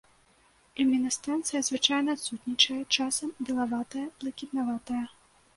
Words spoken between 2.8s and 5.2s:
часам белаватая, блакітнаватая.